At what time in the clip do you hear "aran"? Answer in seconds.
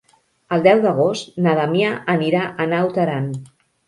3.05-3.29